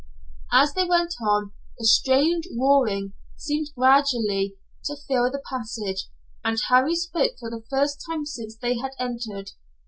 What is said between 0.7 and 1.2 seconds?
they went